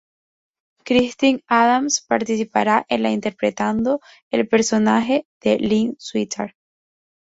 Christine 0.83 1.43
Adams 1.47 2.01
participará 2.07 2.83
en 2.89 3.03
la 3.03 3.11
interpretando 3.11 3.99
al 4.31 4.47
personaje 4.47 5.27
de 5.41 5.59
"Lynn 5.59 5.95
Stewart". 5.99 6.55